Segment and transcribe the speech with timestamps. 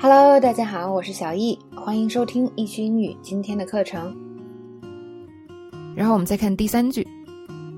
[0.00, 4.16] Hello，大家好，我是小易，欢迎收听易趣英语今天的课程。
[5.96, 7.04] 然后我们再看第三句，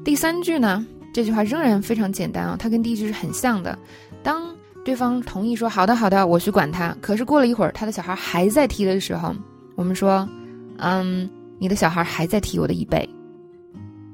[0.04, 3.78] 第三句呢，这句话仍然非常简单啊，它跟第一句是很像的。
[4.22, 4.54] 当
[4.84, 9.34] 对方同意说好的好的，我去管他，可是过了一会儿，他的小孩还在踢的时候，
[9.74, 10.28] 我们说，
[10.76, 11.26] 嗯，
[11.58, 13.08] 你的小孩还在踢我的椅背。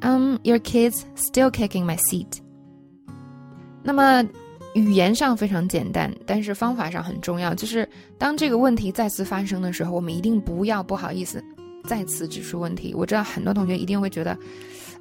[0.03, 2.39] 嗯，Your kids still kicking my seat。
[3.83, 4.25] 那么。
[4.77, 7.55] 语言上非常简单，但是方法上很重要。
[7.55, 7.89] 就是
[8.19, 11.43] 当这个问题再次发生的时候，我们一定不要不好意思
[11.89, 12.93] 再次指出问题。
[12.95, 14.37] 我知道很多同学一定会觉得，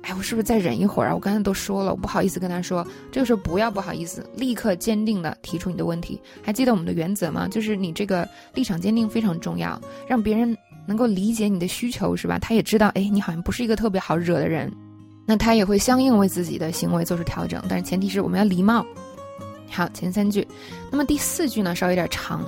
[0.02, 1.14] 哎，我是不是再忍一会儿啊？
[1.14, 2.88] 我刚才都说了，我不好意思跟他说。
[3.12, 6.22] 这个时候不要不好意思，立刻坚定的提出你的问题。
[6.42, 7.46] 还记得我们的原则吗？
[7.50, 10.58] 就是你这个立场坚定非常重要，让别人
[10.88, 12.40] 能够理解你的需求，是吧？
[12.40, 14.72] 他也知道，哎，你好像不是一个特别好惹的人，
[15.26, 17.62] 那他也会相应为自己的行为做出调整。
[17.68, 18.86] 但是前提是我们要礼貌。
[19.70, 20.48] 好，前三句，
[20.92, 22.46] 那么第四句呢，稍微有点长。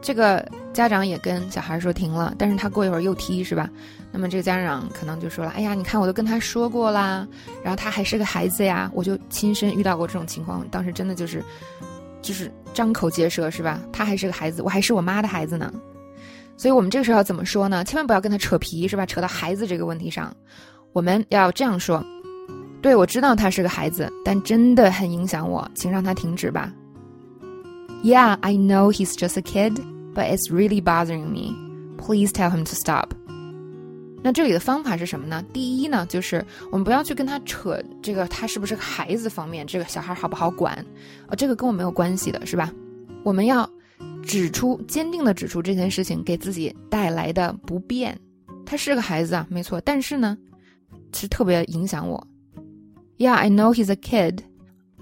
[0.00, 3.70] 这个家长也跟小孩说停了，但是他过一会儿又踢，是吧？
[4.12, 7.26] 那么这个家长可能就说了：“哎呀，你看我都跟他说过啦，
[7.62, 11.42] 然后他还是个孩子呀。”我就亲身遇到过这种情况，当时真的就是，
[12.20, 13.80] 就是张口结舌，是吧？
[13.92, 15.72] 他还是个孩子，我还是我妈的孩子呢。
[16.56, 17.82] 所以我们这个时候要怎么说呢？
[17.82, 19.06] 千万不要跟他扯皮，是吧？
[19.06, 20.36] 扯到孩子这个问题上，
[20.92, 22.04] 我们要这样说。
[22.84, 26.70] 对，我知道他是个孩子，但真的很影响我，请让他停止吧。
[28.02, 29.80] Yeah, I know he's just a kid,
[30.14, 31.56] but it's really bothering me.
[31.96, 33.12] Please tell him to stop.
[34.22, 35.42] 那这里的方法是什么呢？
[35.50, 40.74] 第一呢，就是我们不要去跟他扯这个他是不是孩子方面，这个小孩好不好管，
[41.26, 42.70] 啊，这个跟我没有关系的，是吧？
[43.22, 43.66] 我们要
[44.22, 48.14] 指出，坚定的指出这件事情给自己带来的不便。
[48.66, 50.36] 他是个孩子啊，没错，但是呢，
[51.14, 52.22] 是特别影响我。
[53.16, 54.42] Yeah, I know he's a kid,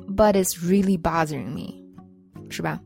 [0.06, 1.74] but it's really bothering me，
[2.50, 2.78] 是吧？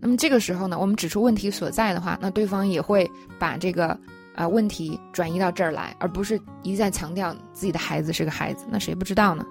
[0.00, 3.08] 那么这个时候呢，我们指出问题所在的话，那对方也会
[3.38, 3.98] 把这个
[4.34, 8.66] 啊问题转移到这儿来，而不是一再强调自己的孩子是个孩子。
[8.68, 9.44] 那谁不知道呢？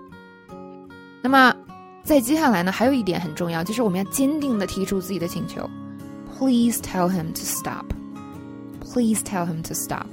[1.21, 1.55] 那么
[2.03, 5.67] 在接下来呢，还有一点很重要，就是我们要坚定的提出自己的请求。
[6.37, 7.85] Please tell him to stop.
[8.81, 10.07] Please tell him to stop.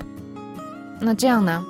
[1.01, 1.67] 那这样呢？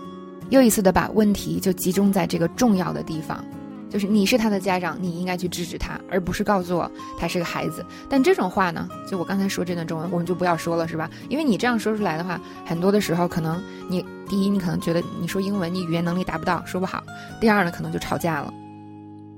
[0.52, 3.42] 又一次的把问题就集中在这个重要的地方，
[3.88, 7.82] 就是你是他的家长，你应该去制止他，而不是告诉我他是个孩子。
[8.06, 11.10] 但这种话呢，就我刚才说这段中文，我们就不要说了，是吧？
[11.30, 17.02] 因为你这样说出来的话，很多的时候可能你第一，你可能觉得你说英文你语言能力达不到，说不好；
[17.40, 18.52] 第二呢，可能就吵架了。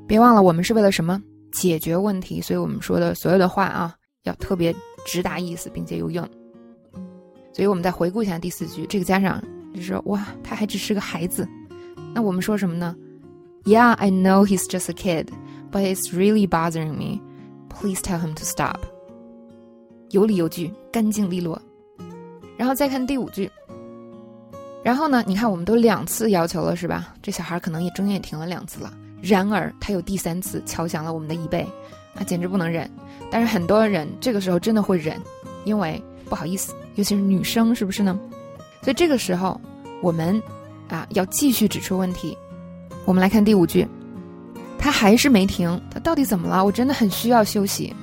[0.08, 1.22] 别忘了，我们是为了什么
[1.52, 2.40] 解决问题？
[2.40, 4.74] 所以我们说的所有的话啊，要特别
[5.06, 6.28] 直达意思，并且有用。
[7.52, 9.40] 所以我们再回顾一下第四句，这个家长。
[9.74, 11.46] 就说哇，他还只是个孩子，
[12.14, 12.94] 那我们说什么呢
[13.64, 15.28] ？Yeah, I know he's just a kid,
[15.72, 17.20] but it's really bothering me.
[17.68, 18.78] Please tell him to stop.
[20.10, 21.60] 有理有据，干净利落。
[22.56, 23.50] 然后再看第五句。
[24.84, 27.14] 然后呢，你看我们都两次要求了，是吧？
[27.20, 28.92] 这小孩可能也中间也停了两次了。
[29.20, 31.66] 然而他有第三次敲响了我们的椅背，
[32.14, 32.88] 那简直不能忍。
[33.30, 35.18] 但是很多人这个时候真的会忍，
[35.64, 38.20] 因为不好意思，尤其是女生，是不是呢？
[38.84, 39.58] 所以这个时候，
[40.02, 40.40] 我们
[40.88, 42.36] 啊要继续指出问题。
[43.06, 43.88] 我们来看第五句，
[44.78, 46.62] 他还是没停，他到底怎么了？
[46.62, 47.94] 我真的很需要休息。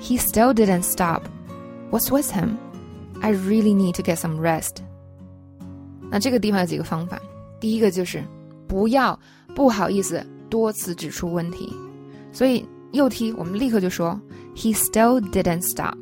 [0.00, 1.22] He still didn't stop.
[1.90, 2.50] What's with him?
[3.20, 4.76] I really need to get some rest.
[6.08, 7.20] 那这个地方有几个方法，
[7.58, 8.22] 第一个就是
[8.68, 9.18] 不要
[9.56, 11.74] 不好意思多次指出问题。
[12.32, 14.20] 所以右踢我们立刻就说
[14.54, 15.96] ，He still didn't stop.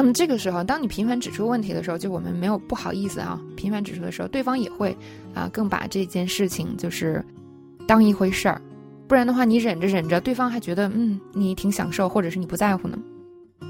[0.00, 4.96] 那么这个时候，当你频繁指出问题的时候，就我们没有不好意思啊，频繁指出的时候，对方也会
[5.34, 7.22] 啊更把这件事情就是
[7.86, 8.58] 当一回事儿，
[9.06, 12.98] 不然的话，你忍着忍着，对方还觉得嗯你挺享受，或者是你不在乎呢。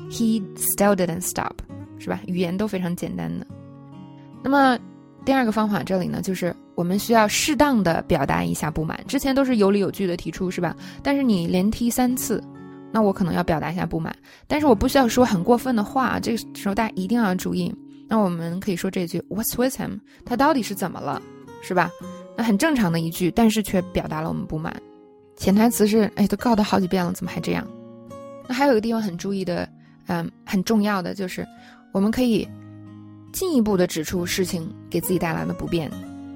[0.09, 1.55] He still didn't stop，
[1.99, 2.21] 是吧？
[2.29, 3.45] 语言都非常简单的。
[4.41, 4.79] 那么
[5.25, 10.77] 第二个方法这里呢，就是我们需要适当的表达一下不满，之前都是有理有据的提出，是吧？
[11.03, 12.41] 但是你连踢三次。
[12.93, 14.15] 那我可能要表达一下不满，
[14.47, 16.19] 但是我不需要说很过分的话。
[16.19, 17.75] 这个时候大家一定要注意。
[18.09, 21.23] 那我们可以说这句 "What's with him？" 他到底是怎么了，
[21.63, 21.91] 是吧？
[22.37, 24.75] 那很正常的一句，但是却表达了我们不满。
[25.37, 27.67] 潜台词是：哎，都告他好几遍了，怎么还这样？
[28.49, 29.69] 那还有一个地方很注意的，
[30.09, 31.47] 嗯，很重要的就是，
[31.93, 32.49] 我们可以
[33.33, 35.89] 进一步的指出事情给自己带来的不便。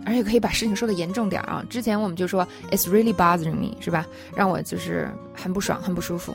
[0.05, 1.65] 而且可以把事情说的严重点啊！
[1.71, 4.06] 之前我们就说 "It's really bothering me"，是吧？
[4.35, 6.35] 让我就是很不爽、很不舒服。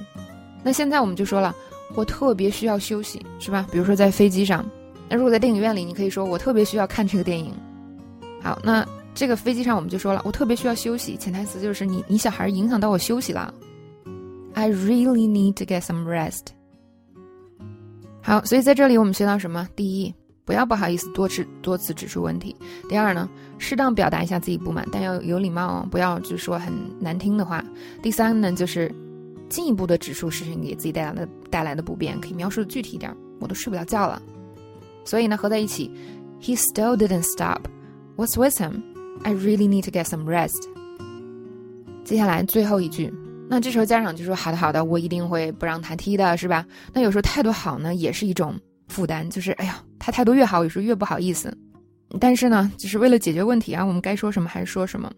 [0.63, 1.55] 那现在我们就说了，
[1.95, 3.67] 我特别需要休息，是吧？
[3.71, 4.65] 比如说在飞机上，
[5.07, 7.53] 那如果在电影院里，你可以说我特别需要看这个电影。
[8.41, 11.15] 好，那这个飞机上我们就说了，我特别需要休息。
[11.17, 13.53] 潜台词就是你你小孩影响到我休息了。
[14.53, 16.47] I really need to get some rest。
[18.21, 19.67] 好，所以在这里我们学到什么？
[19.75, 20.13] 第一，
[20.49, 22.55] 不要不好意思多次多次指出问题；
[22.89, 23.29] 第二呢，
[23.59, 27.63] 适当表达一下自己不满，但要有礼貌哦，不要就说很难听的话；
[28.01, 28.91] 第三呢，就是
[29.47, 34.19] 进一步的指出事情给自己带来的带来的不便，可以描述的具体一点，我都睡不了觉了。
[35.05, 35.91] 所以呢，合在一起
[36.41, 37.61] ，He still didn't stop.
[38.17, 38.81] What's with him?
[39.21, 40.67] I really need to get some rest.
[42.03, 43.13] 接下来最后一句，
[43.47, 51.55] 那这时候家长就说：“好的，好的，我一定会不让他踢的，是吧？”那有时候态度好呢，也是一种负担，就是哎呀，他态度越好，有时候越不好意思。
[52.19, 55.11] 但是呢，就是为了解决问题啊，我们该说什么还是说什么。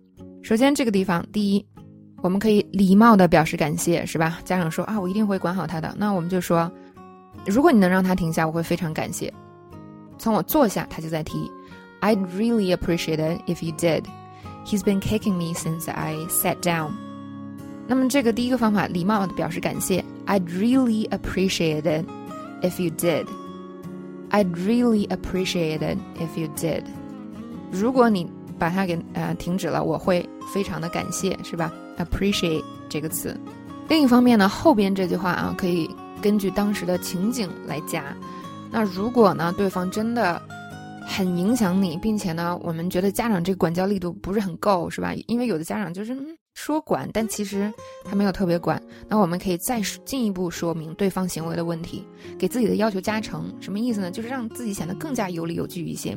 [0.43, 1.65] 首先这个地方，第一，
[2.21, 4.39] 我们可以礼貌的表示感谢，是吧？
[4.43, 6.69] 家长说啊，我一定会管好他的，那我们就说，
[7.45, 9.31] 如果你能让他停下，我会非常感谢。
[10.17, 11.49] 从我坐下，他就在踢。
[12.01, 14.03] I'd really appreciate it if you did.
[14.65, 16.91] He's been kicking me since I sat down.
[17.87, 20.03] 那么这个第一个方法，礼貌的表示感谢。
[20.25, 22.05] I'd really appreciate it
[22.61, 23.27] if you did.
[24.31, 26.83] I'd really appreciate it if you did.
[27.71, 33.37] 如果你把它给呃停止了，我会非常的感谢，是吧？Appreciate 这个词。
[33.89, 35.89] 另一方面呢，后边这句话啊，可以
[36.21, 38.15] 根据当时的情景来加。
[38.71, 40.41] 那如果呢，对方真的
[41.05, 45.13] 很影响你，并且呢，我们觉得家长这个管教力度不是很够，是吧？
[45.27, 46.27] 因为有的家长就是嗯
[46.63, 47.73] 说管，但其实
[48.05, 48.79] 他没有特别管。
[49.07, 52.05] 那我们可以再进一步说明对方行为的问题，
[52.37, 53.51] 给自己的要求加成。
[53.59, 54.11] 什么意思呢？
[54.11, 56.15] 就是让自己显得更加有理有据一些。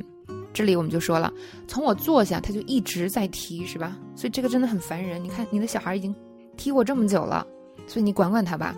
[0.52, 1.32] 这里我们就说了，
[1.67, 3.96] 从我坐下他就一直在踢，是吧？
[4.14, 5.25] 所以这个真的很烦人。
[5.25, 6.14] 你看你的小孩已经
[6.58, 7.46] 踢我这么久了，
[7.87, 8.76] 所以你管管他吧。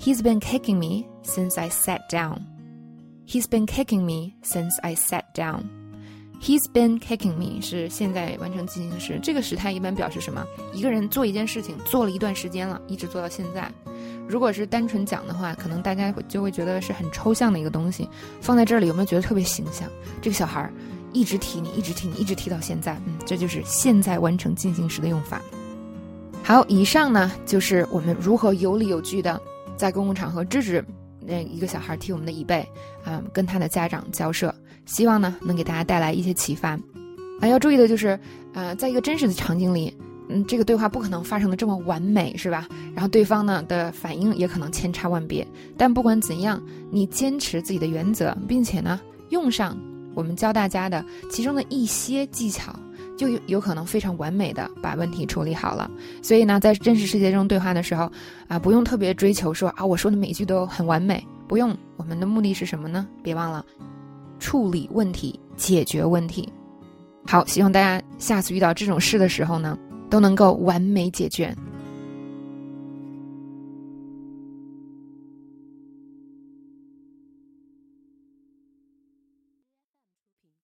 [0.00, 2.38] He's been kicking me since I sat down.
[3.28, 5.64] He's been kicking me since I sat down.
[6.40, 10.46] He's been kicking me 是现在完成进行时，这个时态一般表示什么？
[10.72, 13.70] 一个人做一件事情做了一段时间了，一直做到现在。
[14.28, 18.08] 如果是单纯讲的话，可能大家就会觉得是很抽象的一个东西。
[18.40, 19.88] 放在这里有没有觉得特别形象？
[20.20, 20.72] 这个小孩儿
[21.12, 22.96] 一直踢你，一直踢你，一直踢到现在。
[23.06, 25.40] 嗯，这就是现在完成进行时的用法。
[26.42, 29.40] 好，以上呢就是我们如何有理有据的
[29.76, 30.84] 在公共场合制止。
[31.28, 32.64] 那一个小孩踢我们的椅背，
[33.04, 34.54] 啊，跟他的家长交涉，
[34.86, 36.70] 希望呢能给大家带来一些启发。
[37.40, 38.18] 啊，要注意的就是，
[38.54, 39.94] 呃，在一个真实的场景里，
[40.30, 42.66] 嗯，这个对话不可能发生的这么完美，是吧？
[42.94, 45.46] 然后对方呢的反应也可能千差万别。
[45.76, 46.58] 但不管怎样，
[46.90, 48.98] 你坚持自己的原则，并且呢
[49.28, 49.76] 用上
[50.14, 52.74] 我们教大家的其中的一些技巧。
[53.18, 55.90] 就有有可能非常完美的把问题处理好了，
[56.20, 58.12] 所以呢，在真实世界中对话的时候，
[58.46, 61.74] 啊，不用特别追求说啊，我说的每一句都很完美，不用。
[61.96, 63.08] 我们的目的是什么呢？
[63.22, 63.64] 别忘了，
[64.38, 66.52] 处理问题，解决问题。
[67.26, 69.76] 好，希望大家下次遇到这种事的时候呢，
[70.08, 71.54] 都能够完美解决。